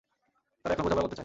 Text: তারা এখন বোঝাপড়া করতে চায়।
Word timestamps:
তারা 0.65 0.73
এখন 0.73 0.83
বোঝাপড়া 0.85 1.03
করতে 1.03 1.15
চায়। 1.15 1.19